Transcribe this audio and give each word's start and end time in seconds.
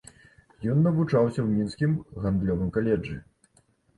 Ён 0.71 0.79
навучаўся 0.85 1.39
ў 1.43 1.47
мінскім 1.59 1.93
гандлёвым 2.23 2.71
каледжы. 2.79 3.21